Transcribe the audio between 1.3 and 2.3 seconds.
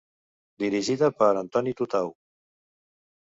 Antoni Tutau.